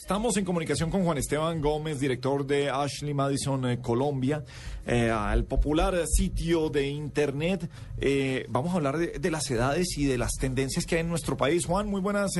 [0.00, 4.42] Estamos en comunicación con Juan Esteban Gómez, director de Ashley Madison eh, Colombia,
[4.86, 7.68] eh, el popular sitio de Internet.
[7.98, 11.36] Eh, vamos a hablar de, las edades y de las tendencias que hay en nuestro
[11.36, 11.66] país.
[11.66, 12.30] Juan, muy buenas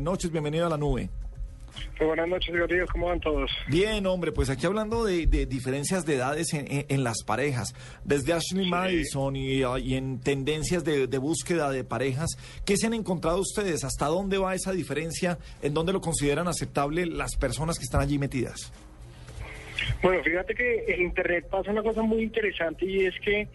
[0.00, 1.10] noches, bienvenido a la nube.
[1.98, 2.86] Muy buenas noches, Rodrigo.
[2.90, 3.50] ¿Cómo van todos?
[3.68, 7.74] Bien, hombre, pues aquí hablando de, diferencias de edades en, las parejas,
[8.04, 12.30] desde Ashley Madison ah, y, en tendencias de, búsqueda de parejas,
[12.64, 13.84] ¿qué se han encontrado ustedes?
[13.84, 15.38] ¿Hasta dónde va esa diferencia?
[15.62, 18.72] ¿En dónde lo consideran aceptable las personas que están allí metidas?
[20.02, 23.48] Bueno, fíjate que en Internet pasa una cosa muy interesante y es que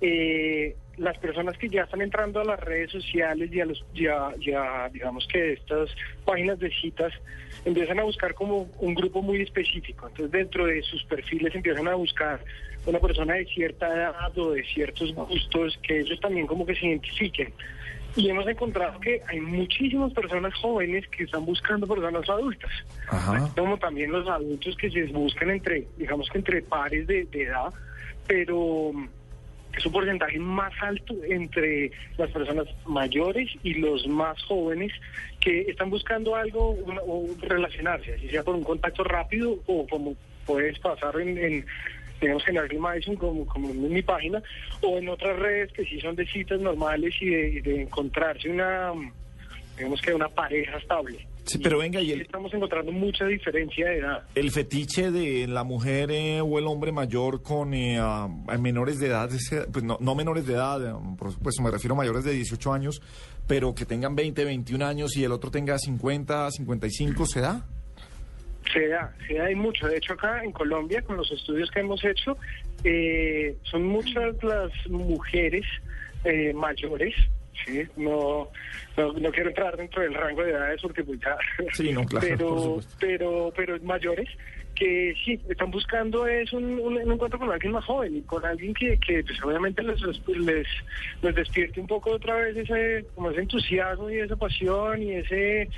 [0.00, 4.30] eh, las personas que ya están entrando a las redes sociales y a los ya,
[4.40, 5.90] ya digamos que estas
[6.24, 7.12] páginas de citas
[7.64, 10.08] empiezan a buscar como un grupo muy específico.
[10.08, 12.40] Entonces dentro de sus perfiles empiezan a buscar
[12.86, 16.86] una persona de cierta edad o de ciertos gustos que ellos también como que se
[16.86, 17.52] identifiquen.
[18.14, 22.70] Y hemos encontrado que hay muchísimas personas jóvenes que están buscando personas adultas,
[23.56, 27.72] como también los adultos que se buscan entre, digamos que entre pares de edad,
[28.26, 28.92] pero
[29.76, 34.92] es un porcentaje más alto entre las personas mayores y los más jóvenes
[35.40, 40.14] que están buscando algo o relacionarse, así sea por un contacto rápido o como
[40.46, 41.66] puedes pasar en, en
[42.20, 44.42] digamos en Ashley Madison como, como en mi página
[44.80, 48.92] o en otras redes que sí son de citas normales y de encontrarse una
[49.76, 51.26] digamos que una pareja estable.
[51.44, 54.22] Sí, pero venga, y estamos encontrando mucha diferencia de edad.
[54.34, 58.00] El fetiche de la mujer eh, o el hombre mayor con eh,
[58.60, 59.28] menores de edad,
[59.72, 62.72] pues no, no, menores de edad, eh, por supuesto me refiero a mayores de 18
[62.72, 63.02] años,
[63.48, 67.66] pero que tengan 20, 21 años y el otro tenga 50, 55, ¿se da?
[68.72, 69.88] Se da, se da y mucho.
[69.88, 72.36] De hecho, acá en Colombia, con los estudios que hemos hecho,
[73.64, 75.66] son muchas las mujeres
[76.54, 77.14] mayores
[77.64, 78.48] Sí, no,
[78.96, 81.36] no, quiero entrar dentro del rango de edades porque pues ya,
[81.72, 84.28] sí, no, claro, pero, pero, pero mayores
[84.74, 88.74] que sí, están buscando es un, un, encuentro con alguien más joven y con alguien
[88.74, 90.66] que, que pues, obviamente les, les,
[91.22, 95.68] les despierte un poco otra vez ese, como ese entusiasmo y esa pasión y ese,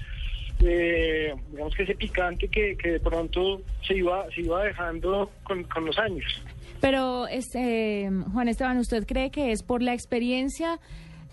[0.65, 5.65] eh, digamos que ese picante que, que de pronto se iba, se iba dejando con,
[5.65, 6.43] con los años.
[6.81, 10.79] Pero, este, Juan Esteban, ¿usted cree que es por la experiencia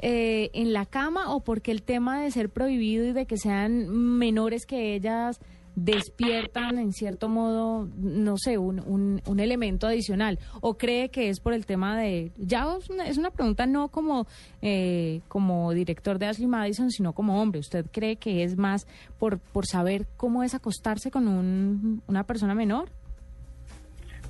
[0.01, 3.87] eh, en la cama o porque el tema de ser prohibido y de que sean
[3.89, 5.39] menores que ellas
[5.75, 10.39] despiertan en cierto modo, no sé, un, un, elemento adicional?
[10.59, 12.31] ¿O cree que es por el tema de...
[12.37, 12.67] Ya
[13.05, 14.27] es una, pregunta no como,
[14.61, 17.59] eh, como director de Ashley Madison, sino como hombre.
[17.59, 18.85] ¿Usted cree que es más
[19.17, 22.89] por, por saber cómo es acostarse con un, una persona menor?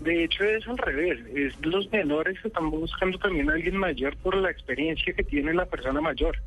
[0.01, 4.17] De hecho es al revés, es los menores que están buscando también a alguien mayor
[4.17, 6.37] por la experiencia que tiene la persona mayor.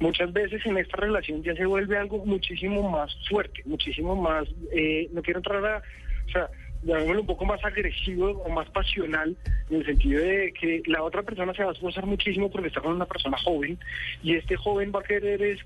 [0.00, 5.08] Muchas veces en esta relación ya se vuelve algo muchísimo más fuerte, muchísimo más, eh,
[5.12, 5.82] no quiero entrar a,
[6.26, 6.50] o sea,
[6.82, 9.36] llamémoslo un poco más agresivo o más pasional,
[9.70, 12.80] en el sentido de que la otra persona se va a esforzar muchísimo porque está
[12.80, 13.78] con una persona joven
[14.22, 15.60] y este joven va a querer es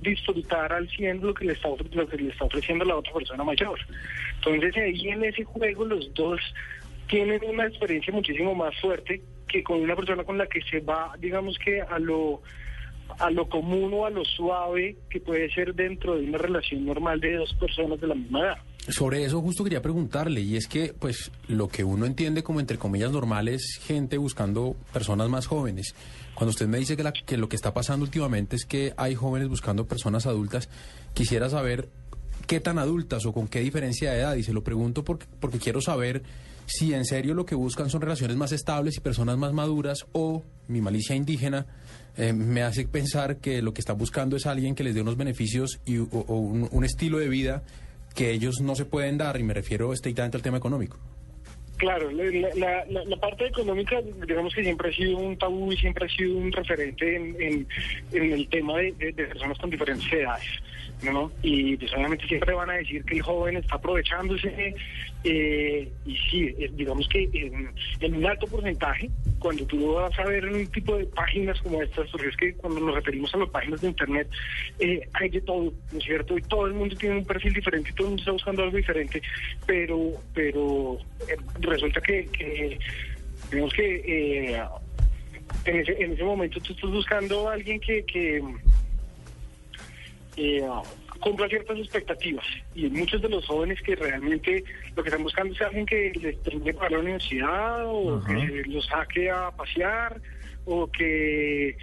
[0.00, 3.44] disfrutar al 100 lo que le está lo que le está ofreciendo la otra persona
[3.44, 3.78] mayor.
[4.36, 6.40] Entonces ahí en ese juego los dos
[7.08, 11.14] tienen una experiencia muchísimo más fuerte que con una persona con la que se va,
[11.18, 12.40] digamos que a lo
[13.18, 17.20] a lo común o a lo suave que puede ser dentro de una relación normal
[17.20, 18.58] de dos personas de la misma edad.
[18.88, 22.78] Sobre eso justo quería preguntarle, y es que pues lo que uno entiende como entre
[22.78, 25.94] comillas normal es gente buscando personas más jóvenes.
[26.34, 29.48] Cuando usted me dice que, que lo que está pasando últimamente es que hay jóvenes
[29.48, 30.70] buscando personas adultas,
[31.12, 31.88] quisiera saber
[32.46, 35.80] qué tan adultas o con qué diferencia de edad, y se lo pregunto porque, quiero
[35.80, 36.22] saber
[36.66, 40.42] si en serio lo que buscan son relaciones más estables y personas más maduras o
[40.68, 41.66] mi malicia indígena
[42.16, 45.16] eh, me hace pensar que lo que están buscando es alguien que les dé unos
[45.16, 47.62] beneficios y, o, un estilo de vida
[48.14, 50.98] que ellos no se pueden dar, y me refiero estrictamente al tema económico.
[51.80, 56.08] Claro, la, la, parte económica, digamos que siempre ha sido un tabú y siempre ha
[56.10, 57.66] sido un referente en,
[58.12, 60.44] el tema de, de, personas con diferentes edades,
[61.02, 61.30] ¿no?
[61.42, 64.74] Y pues obviamente siempre van a decir que el joven está aprovechándose,
[65.24, 70.66] eh, y sí, digamos que en, un alto porcentaje, cuando tú vas a ver un
[70.68, 73.88] tipo de páginas como estas, porque es que cuando nos referimos a las páginas de
[73.88, 74.28] Internet,
[74.78, 76.36] eh, hay de todo, ¿no es cierto?
[76.36, 79.22] Y todo el mundo tiene un perfil diferente todo el mundo está buscando algo diferente,
[79.66, 79.98] pero,
[80.34, 80.98] pero
[81.28, 82.78] eh, resulta que, que
[83.50, 84.62] que eh,
[85.64, 88.42] en, ese, en ese momento tú estás buscando a alguien que, que
[90.36, 90.66] eh,
[91.20, 92.46] cumpla ciertas expectativas.
[92.74, 94.64] Y muchos de los jóvenes que realmente
[94.96, 98.86] lo que están buscando es alguien que les termine para la universidad o que los
[98.86, 100.20] saque a pasear
[100.64, 101.76] o que,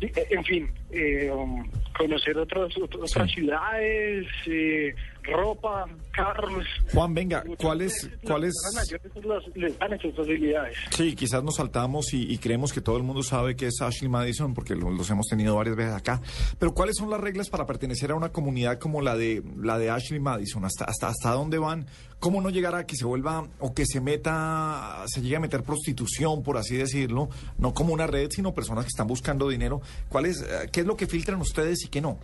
[0.00, 6.64] en fin, eh, um, conocer otras, otras ciudades, eh, ropa, carros.
[6.92, 8.54] Juan, venga, ¿cuáles, cuáles?
[8.62, 10.76] personas mayores las- les dan esas facilidades.
[10.90, 14.08] Sí, quizás nos saltamos y, y creemos que todo el mundo sabe que es Ashley
[14.08, 16.20] Madison porque lo- los hemos tenido varias veces acá.
[16.58, 19.90] Pero ¿cuáles son las reglas para pertenecer a una comunidad como la de la de
[19.90, 20.64] Ashley Madison?
[20.64, 21.86] ¿Hasta hasta hasta dónde van?
[22.18, 25.62] ¿Cómo no llegar a que se vuelva o que se meta se llegue a meter
[25.62, 29.80] prostitución, por así decirlo, no como una red, sino personas que están buscando dinero?
[30.10, 32.18] ¿Cuál es eh, qué es lo que filtran ustedes y qué no?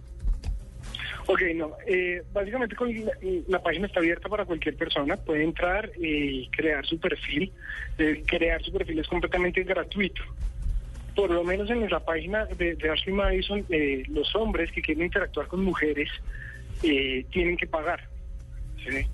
[1.29, 1.77] Ok, no.
[1.87, 2.89] eh, básicamente con
[3.49, 5.17] la, página está abierta para cualquier persona.
[5.17, 7.53] Puede entrar y crear su perfil.
[8.27, 10.23] Crear su perfil es completamente gratuito.
[11.17, 15.07] Por lo menos en la página de, de Ashley Madison, eh, los hombres que quieren
[15.07, 16.11] interactuar con mujeres
[16.83, 18.07] eh, tienen que pagar.
[18.85, 19.07] ¿sí?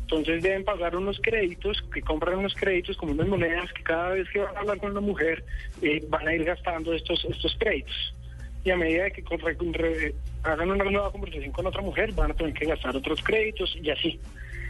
[0.00, 4.28] Entonces deben pagar unos créditos, que compran unos créditos como unas monedas que cada vez
[4.30, 5.44] que van a hablar con una mujer
[5.82, 8.14] eh, van a ir gastando estos, estos créditos
[8.64, 9.22] y a medida que
[10.42, 13.90] hagan una nueva conversación con otra mujer van a tener que gastar otros créditos y
[13.90, 14.18] así.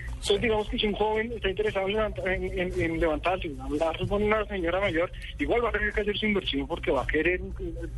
[0.09, 3.97] Entonces digamos que si un joven está interesado en, en, en- en levantarse, en hablar
[4.07, 7.07] con una señora mayor, igual va a tener que hacer su inversión porque va a
[7.07, 7.41] querer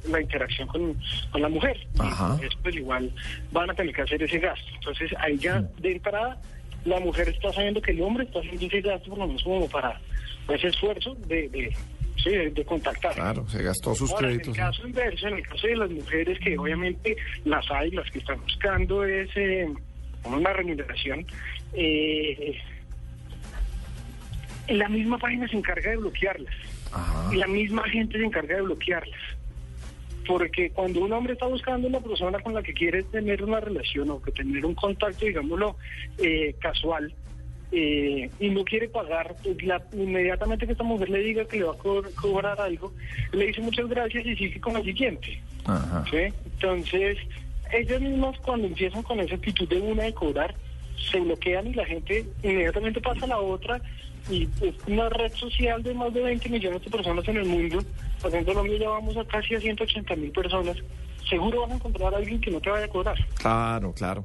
[0.09, 0.97] la interacción con,
[1.33, 1.77] con la mujer.
[1.99, 2.39] Ajá.
[2.41, 3.11] Y pues igual
[3.51, 4.67] van a tener que hacer ese gasto.
[4.75, 6.41] Entonces ahí ya de entrada
[6.85, 9.69] la mujer está sabiendo que el hombre está haciendo ese gasto por lo menos como
[9.69, 10.01] para
[10.49, 11.75] ese esfuerzo de, de,
[12.23, 13.15] sí, de, de contactar.
[13.15, 14.57] Claro, se gastó sus Ahora, créditos.
[14.57, 18.11] En el caso inverso, en el caso de las mujeres que obviamente las hay, las
[18.11, 19.69] que están buscando es eh,
[20.25, 21.27] una remuneración,
[21.75, 22.59] eh,
[24.69, 26.55] la misma página se encarga de bloquearlas.
[26.93, 27.35] Ajá.
[27.35, 29.21] Y la misma gente se encarga de bloquearlas.
[30.27, 34.09] Porque cuando un hombre está buscando una persona con la que quiere tener una relación
[34.11, 35.77] o que tener un contacto, digámoslo,
[36.19, 37.13] eh, casual,
[37.73, 41.65] eh, y no quiere pagar, pues, la- inmediatamente que esta mujer le diga que le
[41.65, 42.93] va a co- cobrar algo,
[43.33, 45.41] le dice muchas gracias y sigue con la siguiente.
[45.65, 46.05] Ajá.
[46.11, 46.19] ¿sí?
[46.55, 47.17] Entonces,
[47.73, 50.55] ellas mismas cuando empiezan con esa actitud de una de cobrar,
[51.11, 53.81] se bloquean y la gente inmediatamente pasa a la otra
[54.31, 57.83] y es una red social de más de 20 millones de personas en el mundo.
[58.21, 60.77] Por ejemplo, Colombia ya vamos a casi a 180 mil personas.
[61.29, 63.17] Seguro vas a encontrar a alguien que no te vaya a cobrar.
[63.37, 64.25] Claro, claro.